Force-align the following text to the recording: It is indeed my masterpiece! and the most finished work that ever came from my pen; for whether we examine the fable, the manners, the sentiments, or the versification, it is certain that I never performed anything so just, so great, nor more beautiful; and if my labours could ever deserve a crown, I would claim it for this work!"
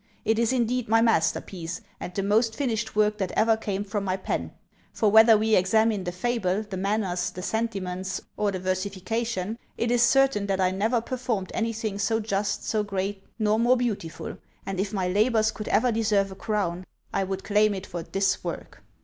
It 0.25 0.39
is 0.39 0.51
indeed 0.51 0.89
my 0.89 0.99
masterpiece! 0.99 1.79
and 1.99 2.11
the 2.11 2.23
most 2.23 2.55
finished 2.55 2.95
work 2.95 3.19
that 3.19 3.31
ever 3.33 3.55
came 3.55 3.83
from 3.83 4.03
my 4.03 4.17
pen; 4.17 4.51
for 4.91 5.11
whether 5.11 5.37
we 5.37 5.53
examine 5.55 6.05
the 6.05 6.11
fable, 6.11 6.63
the 6.67 6.75
manners, 6.75 7.29
the 7.29 7.43
sentiments, 7.43 8.19
or 8.35 8.49
the 8.49 8.57
versification, 8.57 9.59
it 9.77 9.91
is 9.91 10.01
certain 10.01 10.47
that 10.47 10.59
I 10.59 10.71
never 10.71 11.01
performed 11.01 11.51
anything 11.53 11.99
so 11.99 12.19
just, 12.19 12.65
so 12.67 12.81
great, 12.81 13.23
nor 13.37 13.59
more 13.59 13.77
beautiful; 13.77 14.37
and 14.65 14.79
if 14.79 14.91
my 14.91 15.07
labours 15.07 15.51
could 15.51 15.67
ever 15.67 15.91
deserve 15.91 16.31
a 16.31 16.35
crown, 16.35 16.83
I 17.13 17.23
would 17.23 17.43
claim 17.43 17.75
it 17.75 17.85
for 17.85 18.01
this 18.01 18.43
work!" 18.43 18.83